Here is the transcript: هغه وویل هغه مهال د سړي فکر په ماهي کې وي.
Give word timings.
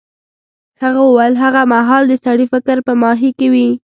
هغه 0.83 1.01
وویل 1.05 1.33
هغه 1.43 1.61
مهال 1.73 2.03
د 2.07 2.13
سړي 2.25 2.45
فکر 2.53 2.77
په 2.87 2.93
ماهي 3.01 3.31
کې 3.37 3.47
وي. 3.53 3.69